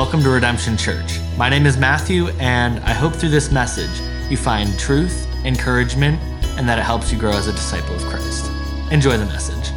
[0.00, 1.20] Welcome to Redemption Church.
[1.36, 3.90] My name is Matthew, and I hope through this message
[4.30, 6.18] you find truth, encouragement,
[6.56, 8.50] and that it helps you grow as a disciple of Christ.
[8.90, 9.70] Enjoy the message.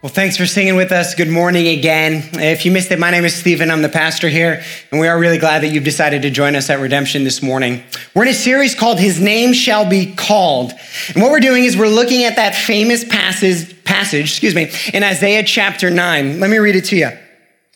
[0.00, 1.14] Well, thanks for singing with us.
[1.14, 2.26] Good morning again.
[2.32, 3.70] If you missed it, my name is Stephen.
[3.70, 6.70] I'm the pastor here, and we are really glad that you've decided to join us
[6.70, 7.84] at Redemption this morning.
[8.14, 10.72] We're in a series called His Name Shall Be Called.
[11.14, 15.02] And what we're doing is we're looking at that famous passage, passage, excuse me, in
[15.02, 16.40] Isaiah chapter 9.
[16.40, 17.10] Let me read it to you.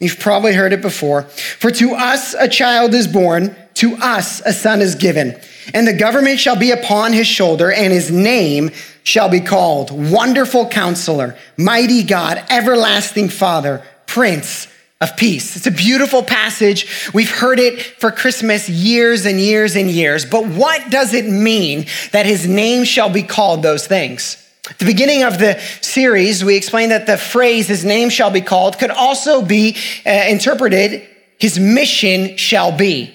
[0.00, 1.22] You've probably heard it before.
[1.22, 5.38] For to us a child is born, to us a son is given,
[5.74, 8.70] and the government shall be upon his shoulder, and his name
[9.02, 14.68] shall be called Wonderful Counselor, Mighty God, Everlasting Father, Prince
[15.00, 15.56] of Peace.
[15.56, 17.10] It's a beautiful passage.
[17.12, 20.24] We've heard it for Christmas years and years and years.
[20.24, 24.45] But what does it mean that his name shall be called those things?
[24.70, 28.40] At the beginning of the series, we explained that the phrase, his name shall be
[28.40, 33.14] called, could also be uh, interpreted, his mission shall be.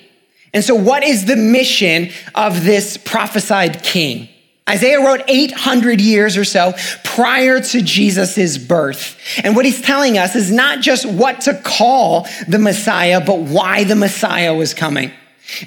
[0.53, 4.29] And so, what is the mission of this prophesied king?
[4.69, 9.19] Isaiah wrote 800 years or so prior to Jesus' birth.
[9.43, 13.83] And what he's telling us is not just what to call the Messiah, but why
[13.83, 15.11] the Messiah was coming.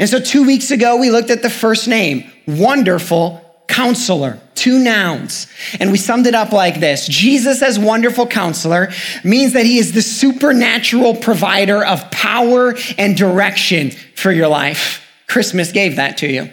[0.01, 5.47] And so, two weeks ago, we looked at the first name, Wonderful Counselor two nouns.
[5.79, 8.89] And we summed it up like this Jesus, as wonderful counselor,
[9.23, 15.07] means that he is the supernatural provider of power and direction for your life.
[15.29, 16.51] Christmas gave that to you.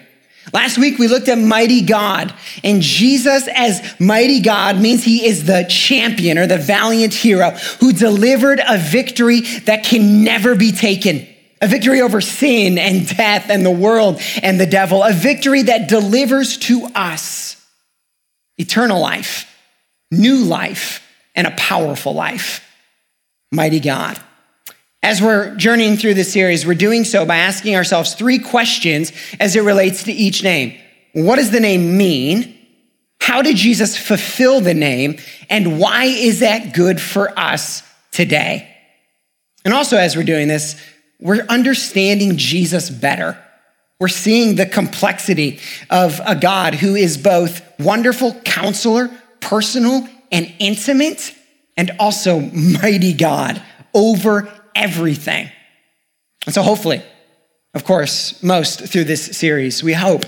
[0.54, 2.34] Last week we looked at mighty God,
[2.64, 7.94] and Jesus as mighty God means he is the champion or the valiant hero who
[7.94, 11.28] delivered a victory that can never be taken.
[11.64, 15.02] A victory over sin and death and the world and the devil.
[15.02, 17.56] A victory that delivers to us
[18.58, 19.50] eternal life,
[20.12, 21.02] new life,
[21.34, 22.70] and a powerful life.
[23.50, 24.20] Mighty God.
[25.02, 29.56] As we're journeying through this series, we're doing so by asking ourselves three questions as
[29.56, 30.78] it relates to each name.
[31.14, 32.60] What does the name mean?
[33.22, 35.18] How did Jesus fulfill the name?
[35.50, 38.70] And why is that good for us today?
[39.64, 40.76] And also, as we're doing this,
[41.20, 43.38] we're understanding Jesus better.
[44.00, 45.60] We're seeing the complexity
[45.90, 49.10] of a God who is both wonderful counselor,
[49.40, 51.34] personal and intimate,
[51.78, 53.62] and also mighty God
[53.94, 55.50] over everything.
[56.46, 57.02] And so, hopefully,
[57.74, 60.26] of course, most through this series, we hope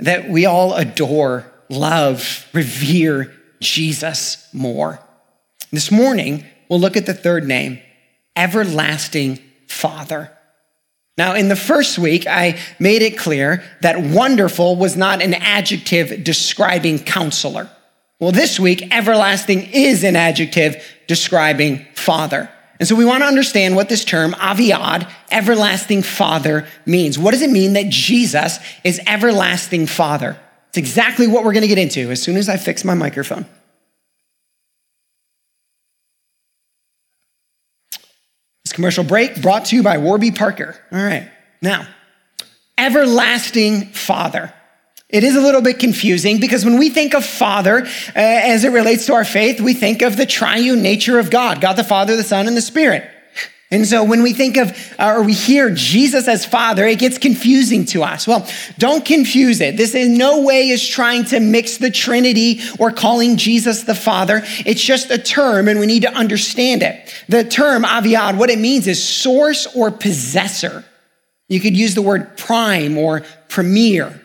[0.00, 5.00] that we all adore, love, revere Jesus more.
[5.70, 7.80] This morning, we'll look at the third name,
[8.36, 10.32] Everlasting Father.
[11.16, 16.22] Now, in the first week, I made it clear that wonderful was not an adjective
[16.22, 17.68] describing counselor.
[18.20, 22.50] Well, this week, everlasting is an adjective describing father.
[22.78, 27.18] And so we want to understand what this term, aviad, everlasting father, means.
[27.18, 30.38] What does it mean that Jesus is everlasting father?
[30.68, 33.46] It's exactly what we're going to get into as soon as I fix my microphone.
[38.78, 40.76] Commercial break brought to you by Warby Parker.
[40.92, 41.28] All right,
[41.60, 41.84] now,
[42.78, 44.54] everlasting Father.
[45.08, 48.68] It is a little bit confusing because when we think of Father, uh, as it
[48.68, 52.14] relates to our faith, we think of the triune nature of God God the Father,
[52.14, 53.10] the Son, and the Spirit.
[53.70, 57.18] And so when we think of uh, or we hear Jesus as Father, it gets
[57.18, 58.26] confusing to us.
[58.26, 58.48] Well,
[58.78, 59.76] don't confuse it.
[59.76, 64.42] This in no way is trying to mix the Trinity or calling Jesus the Father.
[64.64, 67.14] It's just a term and we need to understand it.
[67.28, 70.82] The term aviad, what it means is source or possessor.
[71.48, 74.18] You could use the word prime or premier.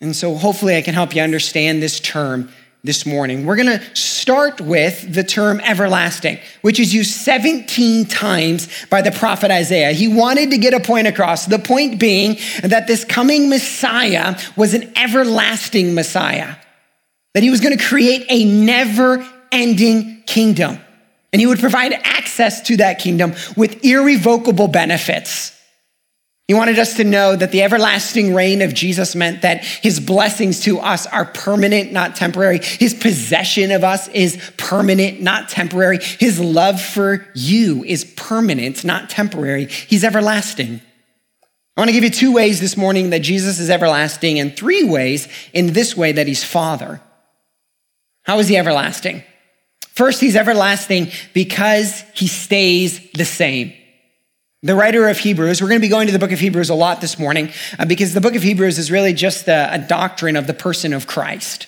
[0.00, 2.50] And so hopefully I can help you understand this term
[2.84, 3.46] this morning.
[3.46, 9.12] We're going to start with the term everlasting, which is used 17 times by the
[9.12, 9.92] prophet Isaiah.
[9.92, 14.74] He wanted to get a point across, the point being that this coming Messiah was
[14.74, 16.56] an everlasting Messiah,
[17.34, 20.78] that he was going to create a never ending kingdom.
[21.32, 25.56] And he would provide access to that kingdom with irrevocable benefits.
[26.48, 30.60] He wanted us to know that the everlasting reign of Jesus meant that his blessings
[30.64, 32.58] to us are permanent, not temporary.
[32.58, 35.98] His possession of us is permanent, not temporary.
[36.02, 39.66] His love for you is permanent, not temporary.
[39.66, 40.80] He's everlasting.
[41.76, 44.84] I want to give you two ways this morning that Jesus is everlasting, and three
[44.84, 47.00] ways in this way that he's Father.
[48.24, 49.22] How is he everlasting?
[49.94, 53.72] First, he's everlasting because he stays the same.
[54.64, 56.74] The writer of Hebrews, we're going to be going to the book of Hebrews a
[56.74, 57.50] lot this morning
[57.80, 60.92] uh, because the book of Hebrews is really just a, a doctrine of the person
[60.92, 61.66] of Christ.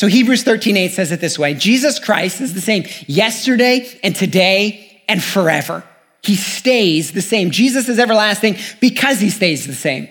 [0.00, 4.16] So Hebrews 13, 8 says it this way Jesus Christ is the same yesterday and
[4.16, 5.84] today and forever.
[6.22, 7.50] He stays the same.
[7.50, 10.08] Jesus is everlasting because he stays the same.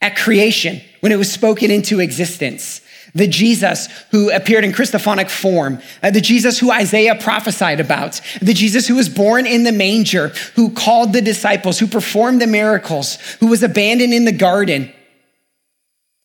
[0.00, 2.80] At creation, when it was spoken into existence,
[3.14, 8.54] the Jesus who appeared in Christophanic form, uh, the Jesus who Isaiah prophesied about, the
[8.54, 13.16] Jesus who was born in the manger, who called the disciples, who performed the miracles,
[13.40, 14.92] who was abandoned in the garden,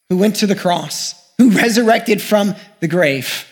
[0.09, 3.48] who went to the cross, who resurrected from the grave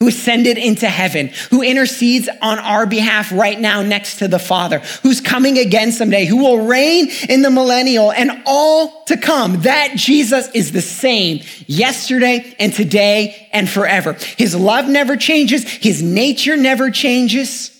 [0.00, 4.78] who ascended into heaven, who intercedes on our behalf right now next to the Father,
[5.02, 9.62] who's coming again someday, who will reign in the millennial and all to come.
[9.62, 14.12] That Jesus is the same yesterday and today and forever.
[14.12, 15.64] His love never changes.
[15.64, 17.74] His nature never changes.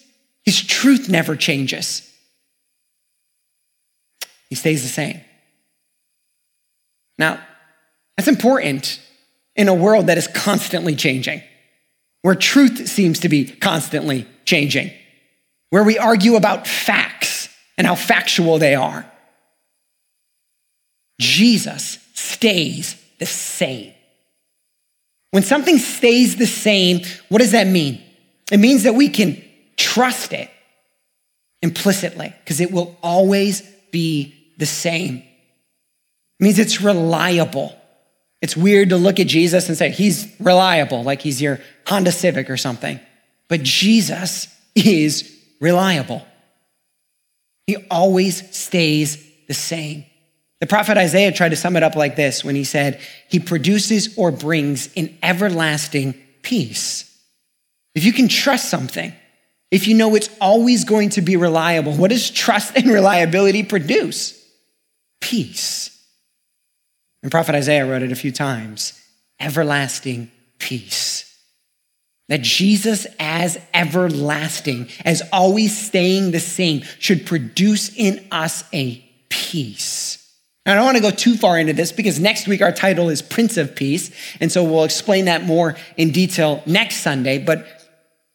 [0.45, 2.03] His truth never changes.
[4.49, 5.21] He stays the same.
[7.17, 7.39] Now,
[8.17, 9.01] that's important
[9.55, 11.43] in a world that is constantly changing
[12.23, 14.91] where truth seems to be constantly changing,
[15.71, 19.11] where we argue about facts and how factual they are.
[21.21, 23.93] Jesus stays the same.
[25.31, 28.01] When something stays the same, what does that mean?
[28.51, 29.43] It means that we can
[29.77, 30.51] trust it
[31.61, 35.17] implicitly because it will always be the same.
[35.17, 37.75] It means it's reliable.
[38.41, 42.51] It's weird to look at Jesus and say, he's reliable, like he's your Honda Civic
[42.51, 43.01] or something.
[43.49, 46.25] But Jesus is reliable.
[47.67, 50.05] He always stays the same.
[50.61, 54.17] The prophet Isaiah tried to sum it up like this when he said, He produces
[54.17, 57.05] or brings an everlasting peace.
[57.95, 59.13] If you can trust something,
[59.71, 64.35] if you know it's always going to be reliable, what does trust and reliability produce?
[65.21, 65.98] Peace.
[67.23, 69.01] And Prophet Isaiah wrote it a few times
[69.41, 71.25] everlasting peace.
[72.29, 80.17] That Jesus, as everlasting, as always staying the same, should produce in us a peace.
[80.67, 83.09] Now, I don't want to go too far into this because next week our title
[83.09, 84.11] is Prince of Peace.
[84.41, 87.39] And so we'll explain that more in detail next Sunday.
[87.39, 87.67] But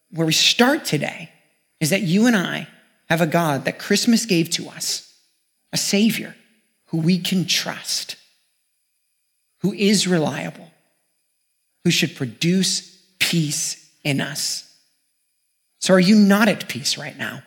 [0.10, 1.32] where we start today
[1.80, 2.68] is that you and I
[3.10, 5.14] have a God that Christmas gave to us,
[5.72, 6.36] a Savior
[6.86, 8.16] who we can trust
[9.64, 10.70] who is reliable,
[11.84, 14.70] who should produce peace in us.
[15.80, 17.42] So, are you not at peace right now?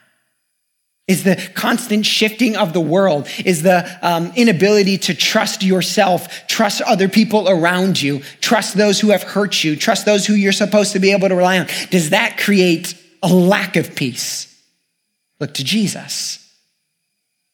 [1.07, 6.83] Is the constant shifting of the world, is the um, inability to trust yourself, trust
[6.83, 10.93] other people around you, trust those who have hurt you, trust those who you're supposed
[10.95, 14.53] to be able to rely on, does that create a lack of peace?
[15.39, 16.43] Look to Jesus.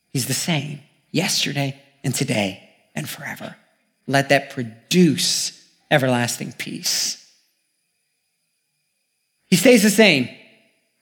[0.09, 0.81] He's the same
[1.11, 3.56] yesterday and today and forever
[4.06, 5.58] let that produce
[5.90, 7.19] everlasting peace.
[9.49, 10.28] He stays the same.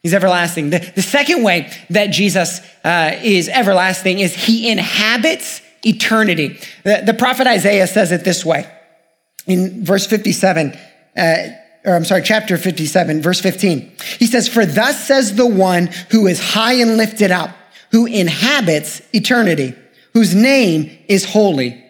[0.02, 0.70] He's everlasting.
[0.70, 6.58] The, the second way that Jesus uh, is everlasting is he inhabits eternity.
[6.84, 8.70] The, the, prophet Isaiah says it this way
[9.46, 10.76] in verse 57,
[11.16, 11.36] uh,
[11.84, 13.92] or I'm sorry, chapter 57, verse 15.
[14.18, 17.50] He says, For thus says the one who is high and lifted up,
[17.90, 19.74] who inhabits eternity,
[20.12, 21.84] whose name is holy.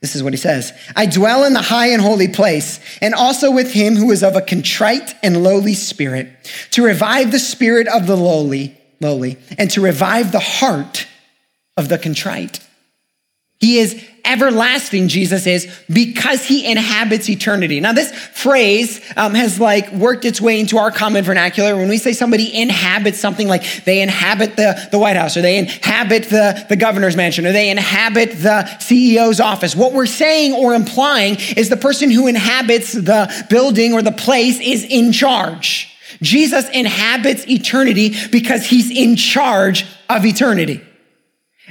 [0.00, 3.50] This is what he says I dwell in the high and holy place, and also
[3.50, 6.28] with him who is of a contrite and lowly spirit,
[6.72, 11.06] to revive the spirit of the lowly, lowly, and to revive the heart
[11.76, 12.60] of the contrite.
[13.60, 17.80] He is everlasting, Jesus is, because he inhabits eternity.
[17.80, 21.76] Now, this phrase um, has like worked its way into our common vernacular.
[21.76, 25.58] When we say somebody inhabits something like they inhabit the, the White House or they
[25.58, 30.74] inhabit the, the governor's mansion or they inhabit the CEO's office, what we're saying or
[30.74, 35.94] implying is the person who inhabits the building or the place is in charge.
[36.22, 40.82] Jesus inhabits eternity because he's in charge of eternity.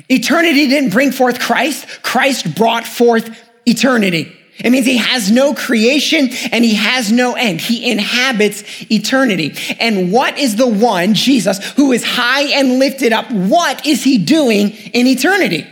[0.09, 1.85] Eternity didn't bring forth Christ.
[2.01, 3.29] Christ brought forth
[3.65, 4.33] eternity.
[4.59, 7.61] It means he has no creation and he has no end.
[7.61, 9.53] He inhabits eternity.
[9.79, 13.29] And what is the one, Jesus, who is high and lifted up?
[13.31, 15.67] What is he doing in eternity?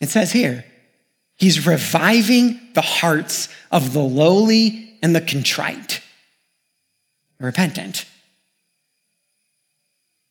[0.00, 0.64] It says here,
[1.36, 6.02] he's reviving the hearts of the lowly and the contrite,
[7.40, 8.04] repentant.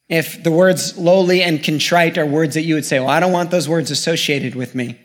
[0.10, 3.34] If the words lowly and contrite are words that you would say, well, I don't
[3.34, 5.00] want those words associated with me.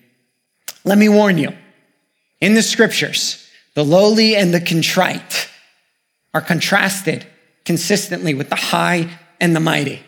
[0.85, 1.57] Let me warn you.
[2.41, 5.49] In the scriptures, the lowly and the contrite
[6.35, 7.27] are contrasted
[7.65, 9.09] consistently with the high
[9.41, 10.03] and the mighty.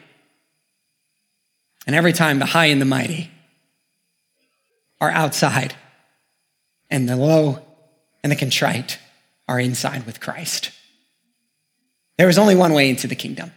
[1.86, 3.30] And every time the high and the mighty
[5.00, 5.74] are outside,
[6.90, 7.60] and the low
[8.22, 8.98] and the contrite
[9.48, 10.70] are inside with Christ.
[12.16, 13.52] There is only one way into the kingdom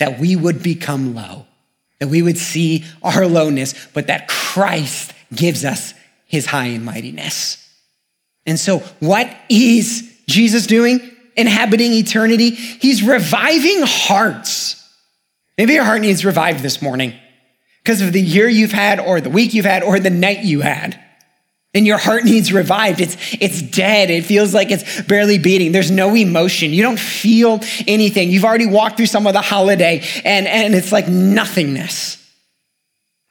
[0.00, 1.46] that we would become low
[2.00, 5.94] that we would see our lowness, but that Christ gives us
[6.26, 7.56] his high and mightiness.
[8.46, 10.98] And so, what is Jesus doing?
[11.36, 12.50] Inhabiting eternity.
[12.50, 14.76] He's reviving hearts.
[15.56, 17.14] Maybe your heart needs revived this morning
[17.84, 20.62] because of the year you've had, or the week you've had, or the night you
[20.62, 20.98] had.
[21.72, 23.00] And your heart needs revived.
[23.00, 24.10] It's, it's dead.
[24.10, 25.70] It feels like it's barely beating.
[25.70, 26.72] There's no emotion.
[26.72, 28.30] You don't feel anything.
[28.30, 32.16] You've already walked through some of the holiday and, and it's like nothingness.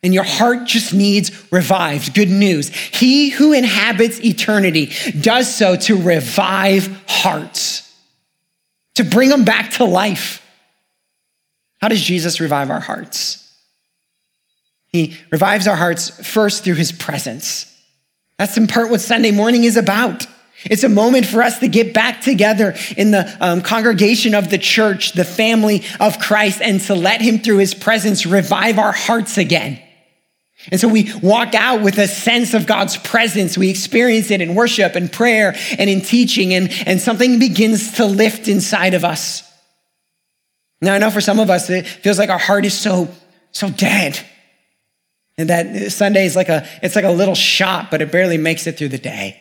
[0.02, 2.14] And your heart just needs revived.
[2.14, 2.70] Good news.
[2.70, 7.94] He who inhabits eternity does so to revive hearts,
[8.96, 10.42] to bring them back to life.
[11.82, 13.54] How does Jesus revive our hearts?
[14.88, 17.66] He revives our hearts first through his presence.
[18.40, 20.26] That's in part what Sunday morning is about.
[20.64, 24.58] It's a moment for us to get back together in the um, congregation of the
[24.58, 29.38] church, the family of Christ, and to let him through his presence revive our hearts
[29.38, 29.82] again.
[30.72, 33.58] And so we walk out with a sense of God's presence.
[33.58, 38.06] We experience it in worship and prayer and in teaching, and, and something begins to
[38.06, 39.44] lift inside of us.
[40.82, 43.10] Now, I know for some of us, it feels like our heart is so,
[43.52, 44.18] so dead.
[45.40, 48.68] And that Sunday is like a, it's like a little shot, but it barely makes
[48.68, 49.40] it through the day.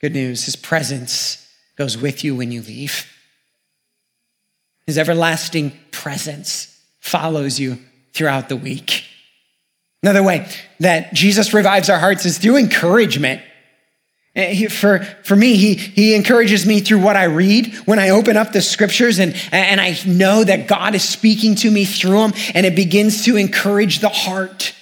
[0.00, 3.06] Good news, his presence goes with you when you leave.
[4.84, 7.78] His everlasting presence follows you
[8.14, 9.04] throughout the week.
[10.02, 10.48] Another way
[10.80, 13.42] that Jesus revives our hearts is through encouragement.
[14.36, 18.36] Eh, for, for me, he, he encourages me through what I read when I open
[18.36, 22.32] up the scriptures and, and I know that God is speaking to me through them
[22.54, 24.74] and it begins to encourage the heart.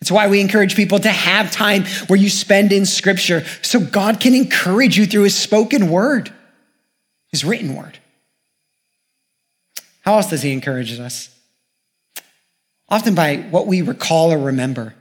[0.00, 4.20] That's why we encourage people to have time where you spend in scripture so God
[4.20, 6.32] can encourage you through his spoken word,
[7.32, 7.98] his written word.
[10.02, 11.30] How else does he encourage us?
[12.88, 14.94] often by what we recall or remember.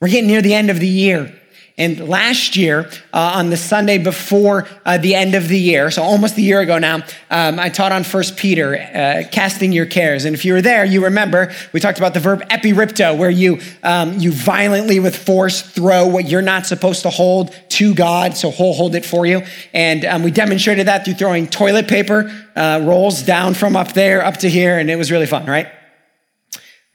[0.00, 1.34] We're getting near the end of the year.
[1.76, 6.04] And last year, uh, on the Sunday before uh, the end of the year, so
[6.04, 10.24] almost a year ago now, um, I taught on First Peter, uh, casting your cares.
[10.24, 13.58] And if you were there, you remember we talked about the verb epiripto, where you
[13.82, 18.52] um, you violently with force throw what you're not supposed to hold to God, so
[18.52, 19.42] He'll hold it for you.
[19.72, 24.24] And um, we demonstrated that through throwing toilet paper uh, rolls down from up there
[24.24, 25.66] up to here, and it was really fun, right?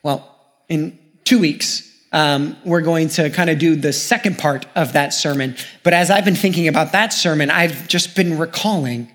[0.03, 0.25] Well,
[0.69, 5.13] in two weeks, um, we're going to kind of do the second part of that
[5.13, 5.55] sermon.
[5.83, 9.11] But as I've been thinking about that sermon, I've just been recalling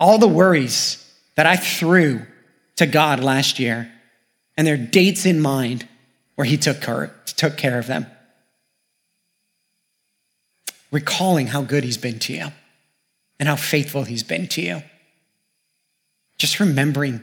[0.00, 2.22] all the worries that I threw
[2.76, 3.92] to God last year
[4.56, 5.86] and their dates in mind
[6.36, 8.06] where He took care, took care of them.
[10.90, 12.46] Recalling how good He's been to you
[13.38, 14.82] and how faithful He's been to you.
[16.38, 17.22] Just remembering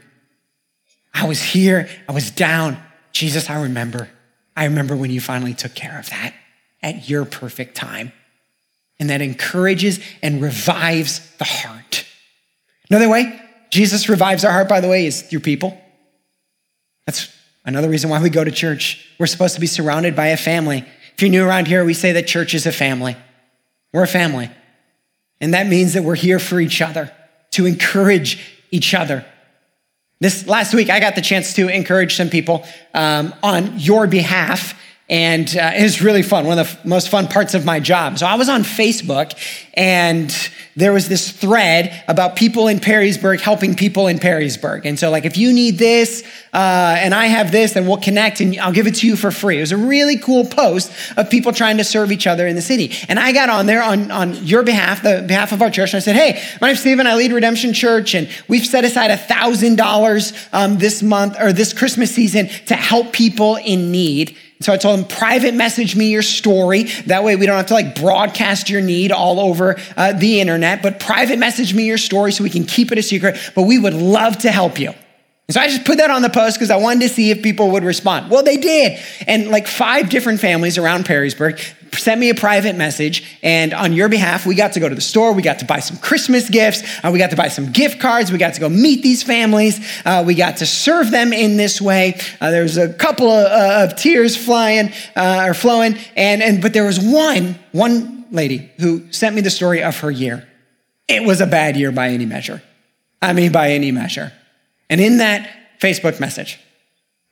[1.14, 2.78] I was here, I was down.
[3.14, 4.10] Jesus, I remember.
[4.56, 6.34] I remember when you finally took care of that
[6.82, 8.12] at your perfect time.
[9.00, 12.06] And that encourages and revives the heart.
[12.90, 15.78] Another way Jesus revives our heart, by the way, is through people.
[17.06, 17.30] That's
[17.66, 19.06] another reason why we go to church.
[19.20, 20.86] We're supposed to be surrounded by a family.
[21.14, 23.18] If you're new around here, we say that church is a family.
[23.92, 24.50] We're a family.
[25.42, 27.12] And that means that we're here for each other,
[27.52, 28.40] to encourage
[28.72, 29.26] each other,
[30.20, 34.80] this last week, I got the chance to encourage some people um, on your behalf.
[35.08, 37.80] And uh, it was really fun, one of the f- most fun parts of my
[37.80, 38.18] job.
[38.18, 39.38] So I was on Facebook,
[39.76, 40.36] and
[40.76, 44.82] there was this thread about people in Perrysburg helping people in Perrysburg.
[44.86, 48.42] And so, like, if you need this uh, and I have this, then we'll connect
[48.42, 49.58] and I'll give it to you for free.
[49.58, 52.62] It was a really cool post of people trying to serve each other in the
[52.62, 52.92] city.
[53.08, 55.98] And I got on there on, on your behalf, the behalf of our church, and
[55.98, 57.06] I said, Hey, my name's Stephen.
[57.06, 61.74] I lead Redemption Church, and we've set aside a $1,000 um, this month or this
[61.74, 64.36] Christmas season to help people in need.
[64.66, 66.86] So I told him, private message me your story.
[67.06, 70.82] That way we don't have to like broadcast your need all over uh, the internet,
[70.82, 73.38] but private message me your story so we can keep it a secret.
[73.54, 74.96] But we would love to help you.
[75.48, 77.44] And so I just put that on the post because I wanted to see if
[77.44, 78.32] people would respond.
[78.32, 79.00] Well, they did.
[79.28, 81.60] And like five different families around Perrysburg
[81.94, 83.24] sent me a private message.
[83.44, 85.34] And on your behalf, we got to go to the store.
[85.34, 86.82] We got to buy some Christmas gifts.
[87.04, 88.32] Uh, we got to buy some gift cards.
[88.32, 89.80] We got to go meet these families.
[90.04, 92.20] Uh, we got to serve them in this way.
[92.42, 95.96] Uh, there was a couple of, uh, of tears flying uh, or flowing.
[96.16, 100.10] And, and, but there was one, one lady who sent me the story of her
[100.10, 100.48] year.
[101.08, 102.64] It was a bad year by any measure.
[103.22, 104.34] I mean, by any measure.
[104.90, 105.50] And in that
[105.80, 106.60] Facebook message,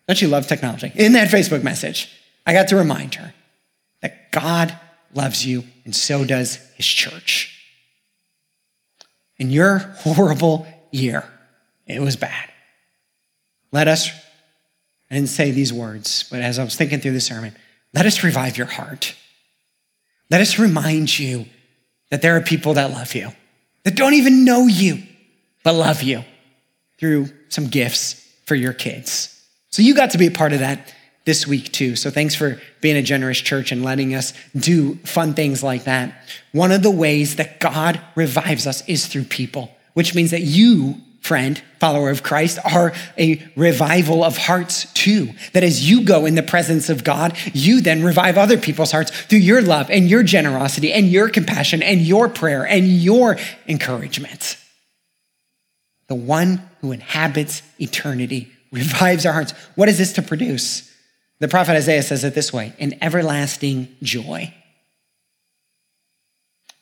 [0.07, 0.91] don't you love technology?
[0.95, 2.09] In that Facebook message,
[2.45, 3.33] I got to remind her
[4.01, 4.77] that God
[5.13, 7.49] loves you and so does his church.
[9.37, 11.23] In your horrible year,
[11.85, 12.49] it was bad.
[13.71, 14.09] let us,
[15.09, 17.55] I didn't say these words, but as I was thinking through the sermon,
[17.93, 19.15] let us revive your heart.
[20.29, 21.45] Let us remind you
[22.09, 23.31] that there are people that love you,
[23.83, 25.03] that don't even know you,
[25.63, 26.23] but love you
[26.99, 29.29] through some gifts for your kids.
[29.71, 30.93] So you got to be a part of that
[31.25, 31.95] this week too.
[31.95, 36.13] So thanks for being a generous church and letting us do fun things like that.
[36.51, 40.95] One of the ways that God revives us is through people, which means that you,
[41.21, 45.29] friend, follower of Christ, are a revival of hearts too.
[45.53, 49.11] That as you go in the presence of God, you then revive other people's hearts
[49.11, 54.57] through your love and your generosity and your compassion and your prayer and your encouragement.
[56.07, 59.53] The one who inhabits eternity revives our hearts.
[59.75, 60.91] What is this to produce?
[61.39, 64.53] The prophet Isaiah says it this way an everlasting joy.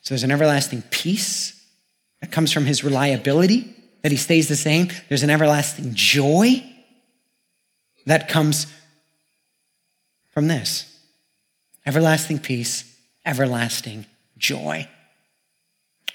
[0.02, 1.60] So there's an everlasting peace
[2.20, 4.88] that comes from his reliability, that he stays the same.
[5.08, 6.64] There's an everlasting joy
[8.06, 8.66] that comes
[10.30, 10.88] from this
[11.84, 12.84] everlasting peace,
[13.26, 14.06] everlasting
[14.38, 14.88] joy.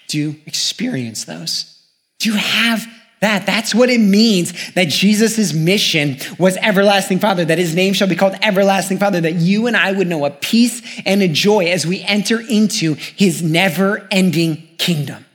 [0.08, 1.77] Do you experience those?
[2.20, 2.88] Do you have
[3.20, 3.48] that.
[3.48, 8.16] That's what it means that Jesus' mission was everlasting Father, that his name shall be
[8.16, 11.86] called everlasting Father, that you and I would know a peace and a joy as
[11.86, 15.26] we enter into his never ending kingdom.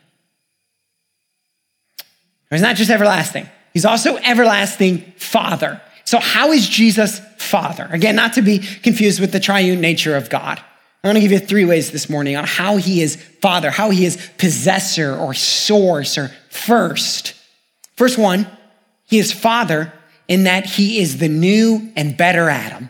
[2.51, 5.81] He's not just everlasting, he's also everlasting Father.
[6.05, 7.89] So, how is Jesus Father?
[7.91, 10.63] Again, not to be confused with the triune nature of God.
[11.03, 13.91] I want to give you three ways this morning on how he is Father, how
[13.91, 17.35] he is possessor or source or first.
[17.97, 18.47] First one,
[19.05, 19.93] he is father
[20.29, 22.89] in that he is the new and better Adam.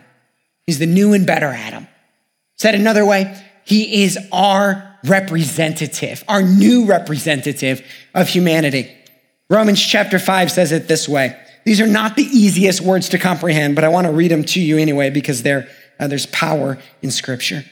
[0.65, 1.87] He's the new and better Adam.
[2.57, 8.95] Said another way, he is our representative, our new representative of humanity.
[9.49, 11.37] Romans chapter 5 says it this way.
[11.65, 14.61] These are not the easiest words to comprehend, but I want to read them to
[14.61, 15.63] you anyway because uh,
[15.99, 17.65] there's power in scripture.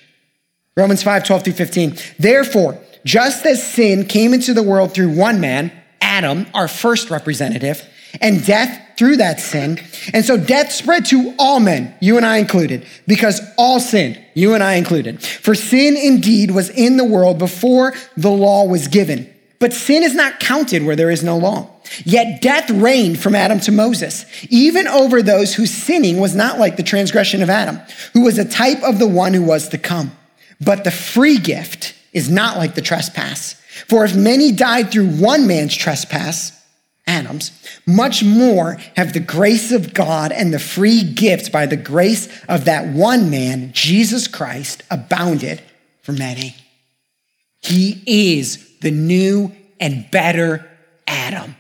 [0.78, 1.98] Romans 5, 12 through 15.
[2.18, 7.86] Therefore, just as sin came into the world through one man, Adam, our first representative,
[8.22, 9.80] and death through that sin.
[10.14, 14.54] And so death spread to all men, you and I included, because all sinned, you
[14.54, 15.22] and I included.
[15.22, 19.34] For sin indeed was in the world before the law was given.
[19.60, 21.70] But sin is not counted where there is no law.
[22.06, 26.78] Yet death reigned from Adam to Moses, even over those whose sinning was not like
[26.78, 27.80] the transgression of Adam,
[28.14, 30.12] who was a type of the one who was to come.
[30.64, 33.56] But the free gift is not like the trespass.
[33.88, 36.52] For if many died through one man's trespass,
[37.08, 37.52] Adam's,
[37.86, 42.66] much more have the grace of God and the free gift by the grace of
[42.66, 45.62] that one man, Jesus Christ, abounded
[46.02, 46.56] for many.
[47.62, 50.70] He is the new and better
[51.08, 51.56] Adam.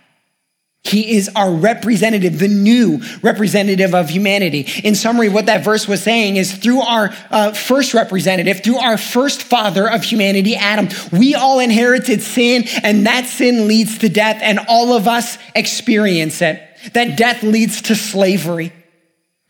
[0.83, 4.67] He is our representative, the new representative of humanity.
[4.83, 8.97] In summary, what that verse was saying is through our uh, first representative, through our
[8.97, 14.39] first father of humanity, Adam, we all inherited sin, and that sin leads to death,
[14.41, 16.59] and all of us experience it.
[16.93, 18.73] That death leads to slavery,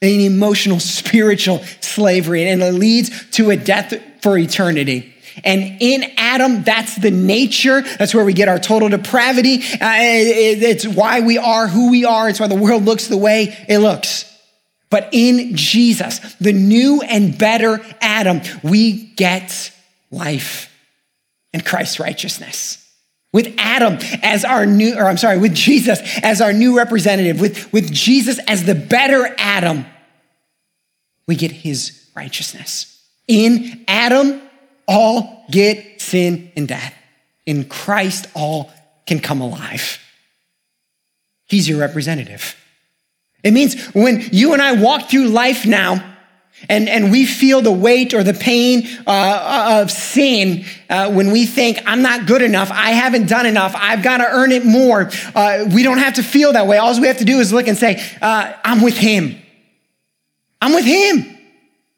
[0.01, 5.10] an emotional, spiritual slavery, and it leads to a death for eternity.
[5.43, 7.81] And in Adam, that's the nature.
[7.81, 9.55] That's where we get our total depravity.
[9.55, 12.29] Uh, it, it's why we are who we are.
[12.29, 14.25] It's why the world looks the way it looks.
[14.89, 19.71] But in Jesus, the new and better Adam, we get
[20.11, 20.69] life
[21.53, 22.77] and Christ's righteousness.
[23.33, 27.71] With Adam as our new, or I'm sorry, with Jesus as our new representative, with,
[27.71, 29.85] with Jesus as the better Adam,
[31.27, 33.01] we get his righteousness.
[33.29, 34.41] In Adam,
[34.87, 36.93] all get sin and death.
[37.45, 38.71] In Christ, all
[39.05, 39.99] can come alive.
[41.47, 42.55] He's your representative.
[43.43, 46.11] It means when you and I walk through life now,
[46.69, 51.45] and, and we feel the weight or the pain uh, of sin uh, when we
[51.45, 55.09] think, I'm not good enough, I haven't done enough, I've got to earn it more.
[55.33, 56.77] Uh, we don't have to feel that way.
[56.77, 59.37] All we have to do is look and say, uh, I'm with Him.
[60.61, 61.37] I'm with Him.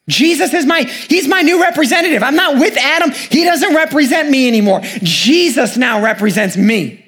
[0.09, 2.23] Jesus is my, he's my new representative.
[2.23, 3.11] I'm not with Adam.
[3.11, 4.81] He doesn't represent me anymore.
[5.01, 6.99] Jesus now represents me.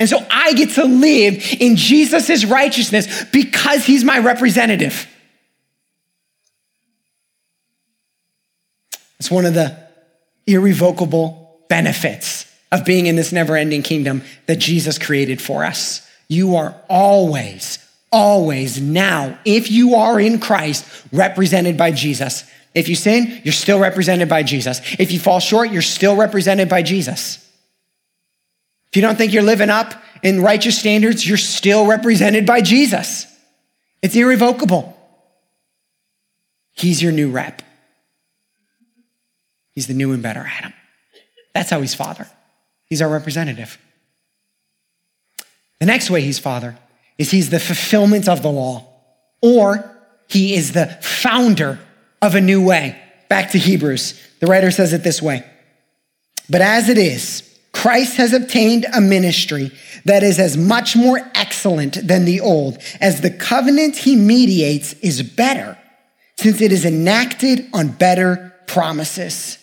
[0.00, 5.08] And so I get to live in Jesus' righteousness because he's my representative.
[9.18, 9.76] It's one of the
[10.46, 16.08] irrevocable benefits of being in this never ending kingdom that Jesus created for us.
[16.28, 17.78] You are always
[18.10, 22.44] always now, if you are in Christ, represented by Jesus.
[22.74, 24.80] If you sin, you're still represented by Jesus.
[24.98, 27.36] If you fall short, you're still represented by Jesus.
[28.90, 33.26] If you don't think you're living up in righteous standards, you're still represented by Jesus.
[34.02, 34.96] It's irrevocable.
[36.72, 37.62] He's your new rep.
[39.72, 40.72] He's the new and better Adam.
[41.54, 42.26] That's how he's father.
[42.86, 43.78] He's our representative.
[45.80, 46.78] The next way he's father
[47.18, 48.86] is he's the fulfillment of the law,
[49.42, 49.90] or
[50.28, 51.78] he is the founder
[52.22, 53.00] of a new way.
[53.28, 54.20] Back to Hebrews.
[54.40, 55.44] The writer says it this way
[56.48, 59.70] But as it is, Christ has obtained a ministry
[60.04, 65.22] that is as much more excellent than the old, as the covenant he mediates is
[65.22, 65.78] better,
[66.36, 69.58] since it is enacted on better promises.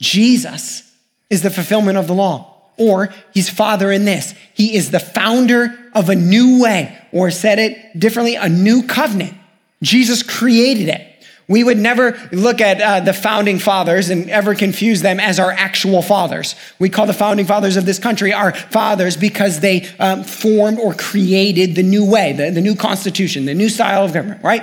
[0.00, 0.90] Jesus
[1.28, 2.49] is the fulfillment of the law.
[2.80, 4.34] Or he's father in this.
[4.54, 9.34] He is the founder of a new way, or said it differently, a new covenant.
[9.82, 11.06] Jesus created it.
[11.46, 15.50] We would never look at uh, the founding fathers and ever confuse them as our
[15.50, 16.54] actual fathers.
[16.78, 20.94] We call the founding fathers of this country our fathers because they um, formed or
[20.94, 24.62] created the new way, the, the new constitution, the new style of government, right?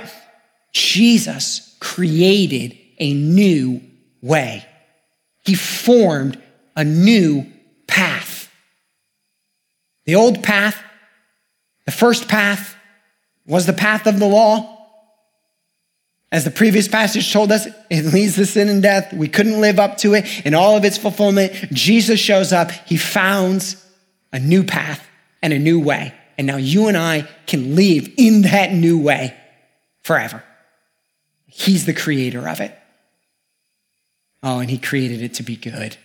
[0.72, 3.82] Jesus created a new
[4.22, 4.64] way.
[5.44, 6.42] He formed
[6.74, 7.46] a new
[7.98, 8.48] path.
[10.04, 10.80] The old path,
[11.84, 12.76] the first path,
[13.44, 14.76] was the path of the law.
[16.30, 19.12] As the previous passage told us, it leads to sin and death.
[19.12, 21.52] We couldn't live up to it in all of its fulfillment.
[21.72, 22.70] Jesus shows up.
[22.70, 23.84] He founds
[24.32, 25.04] a new path
[25.42, 26.14] and a new way.
[26.36, 29.34] And now you and I can live in that new way
[30.02, 30.44] forever.
[31.46, 32.78] He's the creator of it.
[34.42, 35.96] Oh, and he created it to be good.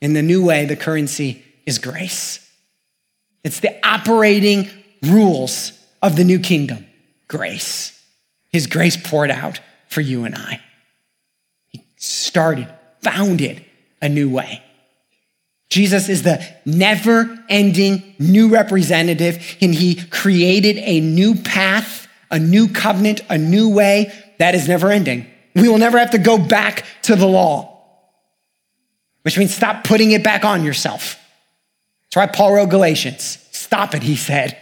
[0.00, 2.44] In the new way, the currency is grace.
[3.44, 4.68] It's the operating
[5.02, 6.86] rules of the new kingdom
[7.26, 7.94] grace.
[8.50, 10.60] His grace poured out for you and I.
[11.68, 12.68] He started,
[13.02, 13.64] founded
[14.00, 14.62] a new way.
[15.68, 22.68] Jesus is the never ending new representative, and he created a new path, a new
[22.68, 25.26] covenant, a new way that is never ending.
[25.54, 27.77] We will never have to go back to the law,
[29.28, 31.18] which means stop putting it back on yourself.
[32.04, 33.46] That's why Paul wrote Galatians.
[33.50, 34.56] Stop it, he said.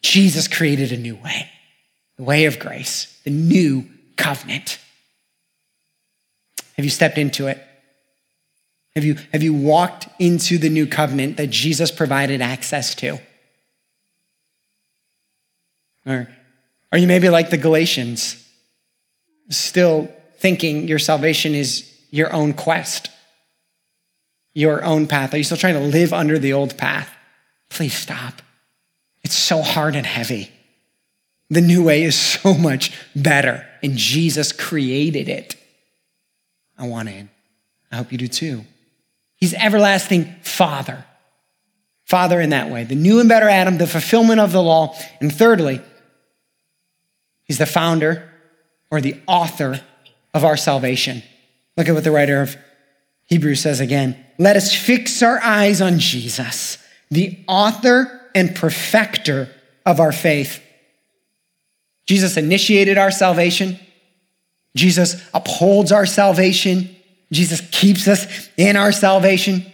[0.00, 1.50] Jesus created a new way
[2.16, 3.84] the way of grace, the new
[4.16, 4.78] covenant.
[6.76, 7.62] Have you stepped into it?
[8.94, 13.18] Have you, have you walked into the new covenant that Jesus provided access to?
[16.06, 16.26] Or
[16.90, 18.42] are you maybe like the Galatians,
[19.50, 23.10] still thinking your salvation is your own quest,
[24.56, 25.34] your own path?
[25.34, 27.14] Are you still trying to live under the old path?
[27.68, 28.40] Please stop.
[29.22, 30.50] It's so hard and heavy.
[31.50, 35.56] The new way is so much better, and Jesus created it.
[36.78, 37.28] I want in.
[37.92, 38.64] I hope you do too.
[39.36, 41.04] He's everlasting Father.
[42.06, 42.84] Father in that way.
[42.84, 44.96] The new and better Adam, the fulfillment of the law.
[45.20, 45.82] And thirdly,
[47.44, 48.30] he's the founder
[48.90, 49.80] or the author
[50.32, 51.22] of our salvation.
[51.76, 52.56] Look at what the writer of
[53.24, 54.25] Hebrews says again.
[54.38, 56.78] Let us fix our eyes on Jesus,
[57.10, 59.48] the author and perfecter
[59.84, 60.62] of our faith.
[62.06, 63.78] Jesus initiated our salvation.
[64.76, 66.94] Jesus upholds our salvation.
[67.32, 69.64] Jesus keeps us in our salvation.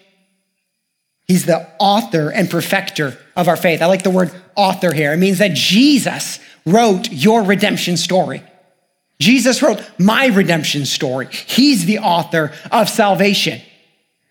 [1.26, 3.82] He's the author and perfecter of our faith.
[3.82, 5.12] I like the word author here.
[5.12, 8.42] It means that Jesus wrote your redemption story.
[9.18, 11.28] Jesus wrote my redemption story.
[11.30, 13.60] He's the author of salvation.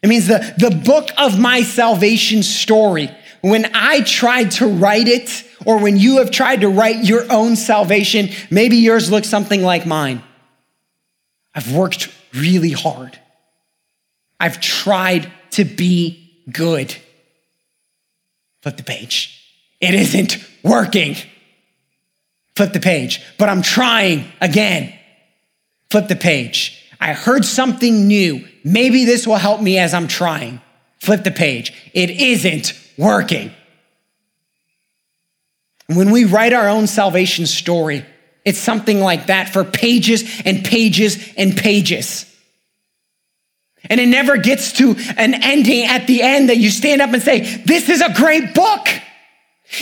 [0.02, 3.12] It means the, the book of my salvation story.
[3.42, 7.56] When I tried to write it, or when you have tried to write your own
[7.56, 10.24] salvation, maybe yours looks something like mine.
[11.54, 13.20] I've worked really hard.
[14.40, 16.96] I've tried to be good.
[18.64, 19.38] Flip the page.
[19.80, 21.16] It isn't working.
[22.56, 23.22] Flip the page.
[23.38, 24.94] But I'm trying again.
[25.90, 26.81] Flip the page.
[27.02, 28.48] I heard something new.
[28.64, 30.62] Maybe this will help me as I'm trying.
[31.00, 31.74] Flip the page.
[31.94, 33.52] It isn't working.
[35.88, 38.06] When we write our own salvation story,
[38.46, 42.28] it's something like that for pages and pages and pages.
[43.90, 47.22] And it never gets to an ending at the end that you stand up and
[47.22, 48.88] say, This is a great book.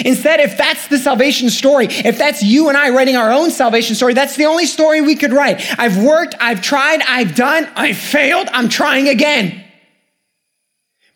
[0.05, 3.95] Instead, if that's the salvation story, if that's you and I writing our own salvation
[3.95, 5.61] story, that's the only story we could write.
[5.79, 9.63] I've worked, I've tried, I've done, I failed, I'm trying again.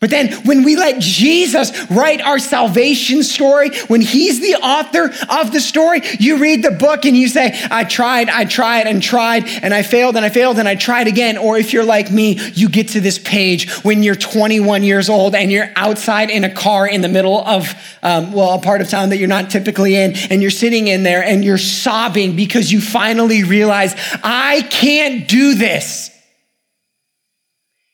[0.04, 5.54] But then when we let Jesus write our salvation story, when he's the author of
[5.54, 9.48] the story, you read the book and you say, I tried, I tried and tried,
[9.48, 11.38] and I failed and I failed and I tried again.
[11.38, 15.36] Or if you're like me, you get to this page when you're 21 years old
[15.36, 18.90] and you're outside in a car in the middle of, um, well, a part of
[18.90, 22.74] town that you're not typically in, and you're sitting in there and you're sobbing because
[22.74, 26.10] you finally realize, I can't do this.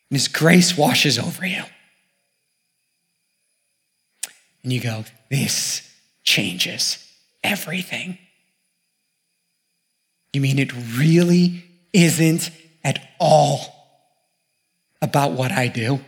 [0.09, 1.61] And his grace washes over you.
[4.63, 5.89] And you go, this
[6.23, 7.05] changes
[7.43, 8.17] everything.
[10.33, 12.51] You mean it really isn't
[12.83, 13.59] at all
[15.01, 15.99] about what I do?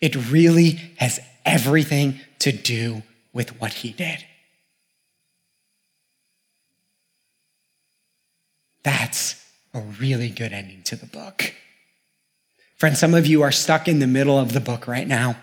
[0.00, 4.24] It really has everything to do with what he did.
[8.82, 11.54] That's a really good ending to the book.
[12.76, 15.36] Friends, some of you are stuck in the middle of the book right now.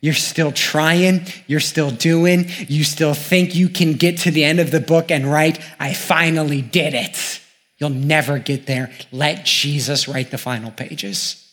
[0.00, 4.60] You're still trying, you're still doing, you still think you can get to the end
[4.60, 7.40] of the book and write, I finally did it.
[7.78, 8.92] You'll never get there.
[9.10, 11.44] Let Jesus write the final pages.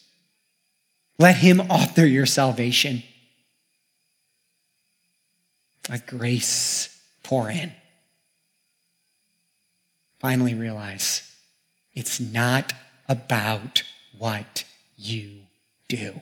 [1.18, 3.04] Let him author your salvation.
[5.90, 7.72] Let grace pour in.
[10.20, 11.32] Finally, realize
[11.94, 12.74] it's not
[13.08, 13.84] about
[14.18, 14.64] what
[14.98, 15.42] you
[15.88, 16.22] do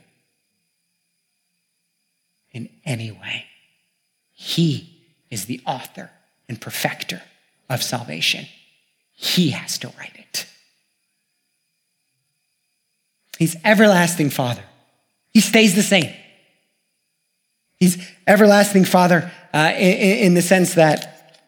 [2.53, 3.45] in any way.
[4.33, 6.11] He is the author
[6.47, 7.21] and perfecter
[7.69, 8.45] of salvation.
[9.13, 10.45] He has to write it.
[13.37, 14.63] He's everlasting Father.
[15.33, 16.13] He stays the same.
[17.77, 21.41] He's everlasting Father uh, in, in the sense that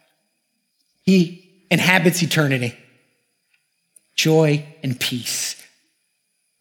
[1.04, 2.76] he inhabits eternity,
[4.15, 5.62] joy and peace.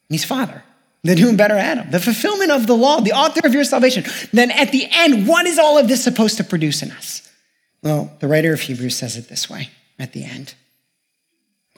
[0.09, 0.63] He's Father
[1.05, 4.05] the new and better Adam, the fulfillment of the law, the author of your salvation.
[4.33, 7.31] Then at the end, what is all of this supposed to produce in us?
[7.83, 10.55] Well, the writer of Hebrews says it this way at the end.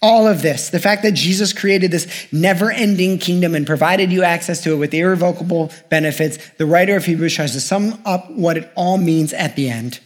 [0.00, 4.22] All of this, the fact that Jesus created this never ending kingdom and provided you
[4.22, 8.56] access to it with irrevocable benefits, the writer of Hebrews tries to sum up what
[8.56, 10.00] it all means at the end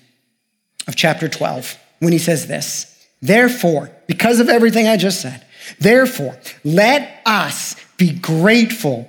[0.87, 2.87] of chapter 12 when he says this
[3.21, 5.45] Therefore, because of everything I just said,
[5.79, 9.09] therefore, let us be grateful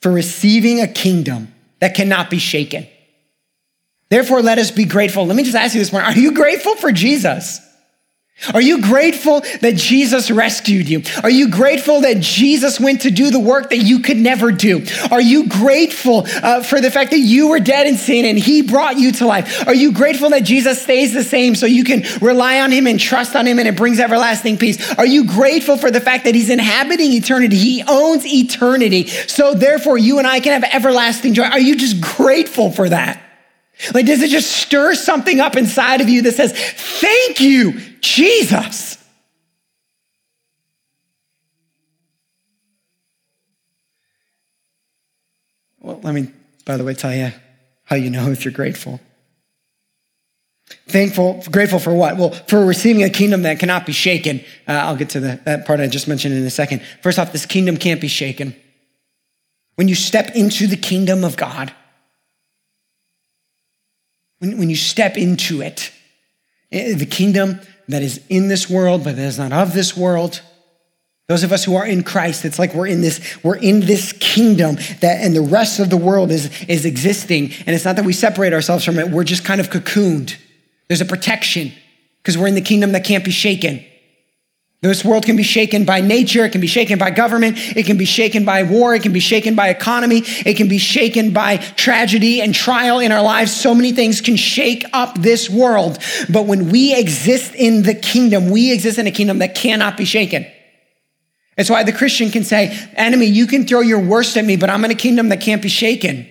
[0.00, 2.88] for receiving a kingdom that cannot be shaken.
[4.08, 5.26] Therefore, let us be grateful.
[5.26, 7.60] Let me just ask you this morning are you grateful for Jesus?
[8.54, 11.02] Are you grateful that Jesus rescued you?
[11.22, 14.84] Are you grateful that Jesus went to do the work that you could never do?
[15.10, 18.62] Are you grateful uh, for the fact that you were dead in sin and he
[18.62, 19.66] brought you to life?
[19.66, 23.00] Are you grateful that Jesus stays the same so you can rely on him and
[23.00, 24.96] trust on him and it brings everlasting peace?
[24.96, 27.56] Are you grateful for the fact that he's inhabiting eternity?
[27.56, 29.06] He owns eternity.
[29.06, 31.44] So therefore you and I can have everlasting joy.
[31.44, 33.25] Are you just grateful for that?
[33.92, 38.96] Like, does it just stir something up inside of you that says, Thank you, Jesus?
[45.80, 46.30] Well, let me,
[46.64, 47.32] by the way, tell you
[47.84, 49.00] how you know if you're grateful.
[50.88, 52.16] Thankful, grateful for what?
[52.16, 54.40] Well, for receiving a kingdom that cannot be shaken.
[54.66, 56.82] Uh, I'll get to the, that part I just mentioned in a second.
[57.02, 58.56] First off, this kingdom can't be shaken.
[59.76, 61.72] When you step into the kingdom of God,
[64.38, 65.92] when, when you step into it,
[66.72, 70.42] eh, the kingdom that is in this world, but that is not of this world.
[71.28, 74.12] Those of us who are in Christ, it's like we're in this, we're in this
[74.12, 77.52] kingdom that, and the rest of the world is, is existing.
[77.66, 80.36] And it's not that we separate ourselves from it, we're just kind of cocooned.
[80.88, 81.72] There's a protection
[82.22, 83.84] because we're in the kingdom that can't be shaken.
[84.82, 87.96] This world can be shaken by nature, it can be shaken by government, it can
[87.96, 91.56] be shaken by war, it can be shaken by economy, it can be shaken by
[91.56, 93.54] tragedy and trial in our lives.
[93.56, 95.98] So many things can shake up this world.
[96.28, 100.04] But when we exist in the kingdom, we exist in a kingdom that cannot be
[100.04, 100.46] shaken.
[101.56, 104.68] It's why the Christian can say, Enemy, you can throw your worst at me, but
[104.68, 106.28] I'm in a kingdom that can't be shaken.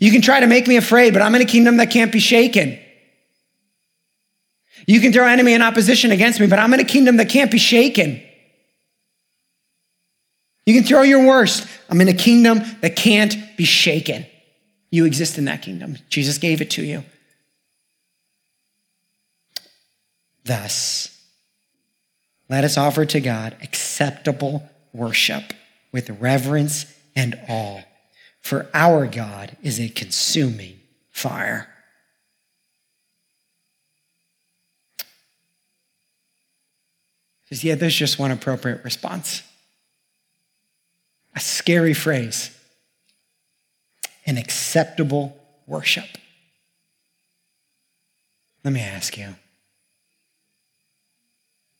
[0.00, 2.20] You can try to make me afraid, but I'm in a kingdom that can't be
[2.20, 2.78] shaken.
[4.86, 7.50] You can throw enemy and opposition against me, but I'm in a kingdom that can't
[7.50, 8.22] be shaken.
[10.66, 11.66] You can throw your worst.
[11.88, 14.26] I'm in a kingdom that can't be shaken.
[14.90, 15.96] You exist in that kingdom.
[16.08, 17.04] Jesus gave it to you.
[20.44, 21.16] Thus,
[22.48, 25.52] let us offer to God acceptable worship
[25.92, 27.82] with reverence and awe,
[28.40, 31.69] for our God is a consuming fire.
[37.50, 39.42] Says, yeah, there's just one appropriate response.
[41.34, 42.56] A scary phrase.
[44.26, 45.36] An acceptable
[45.66, 46.06] worship.
[48.64, 49.34] Let me ask you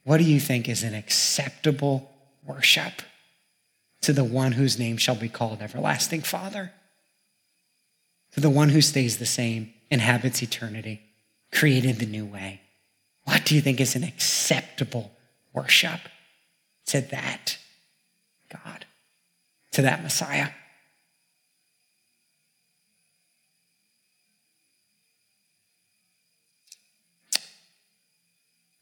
[0.05, 2.11] what do you think is an acceptable
[2.45, 3.03] worship
[4.01, 6.73] to the one whose name shall be called Everlasting Father?
[8.33, 11.03] To the one who stays the same, inhabits eternity,
[11.53, 12.61] created the new way.
[13.25, 15.13] What do you think is an acceptable
[15.53, 16.01] worship
[16.87, 17.59] to that
[18.53, 18.87] God,
[19.73, 20.49] to that Messiah?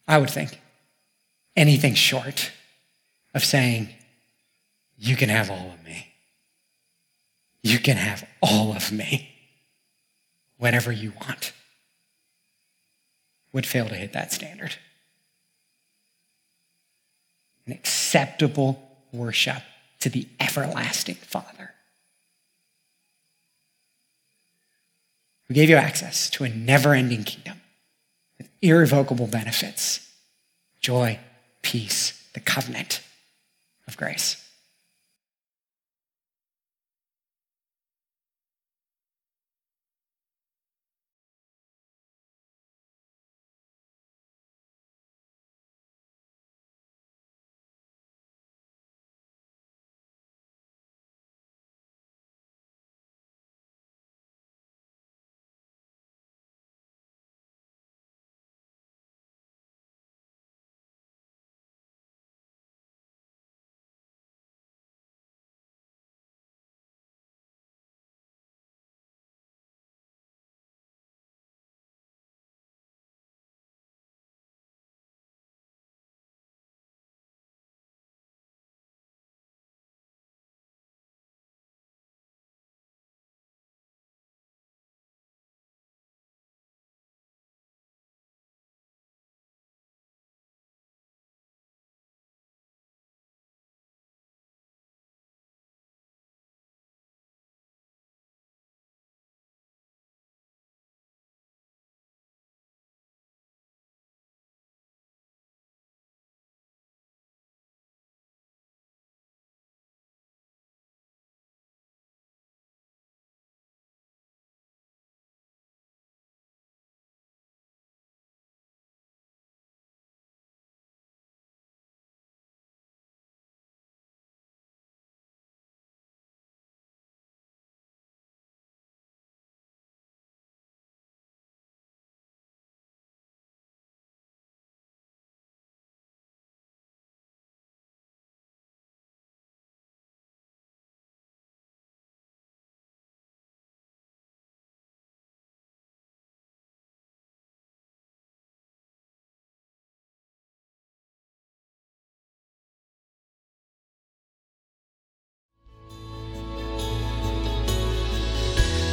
[0.09, 0.59] I would think
[1.55, 2.51] anything short
[3.35, 3.91] of saying,
[4.97, 6.15] You can have all of me.
[7.63, 9.35] You can have all of me.
[10.57, 11.53] Whatever you want
[13.53, 14.77] would fail to hit that standard.
[17.69, 19.63] An acceptable worship
[20.01, 21.75] to the everlasting Father.
[25.49, 27.61] who gave you access to a never ending kingdom
[28.37, 30.07] with irrevocable benefits,
[30.81, 31.19] joy,
[31.63, 33.01] peace, the covenant
[33.87, 34.48] of grace.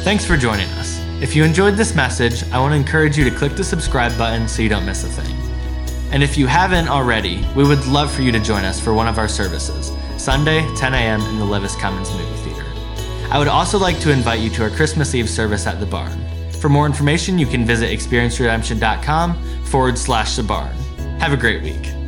[0.06, 1.00] Thanks for joining us.
[1.20, 4.46] If you enjoyed this message, I want to encourage you to click the subscribe button
[4.46, 5.34] so you don't miss a thing.
[6.12, 9.08] And if you haven't already, we would love for you to join us for one
[9.08, 11.22] of our services, Sunday, 10 a.m.
[11.22, 12.64] in the Levis Commons Movie Theater.
[13.32, 16.16] I would also like to invite you to our Christmas Eve service at the barn.
[16.52, 20.72] For more information, you can visit experienceredemption.com forward slash the barn.
[21.18, 22.05] Have a great week.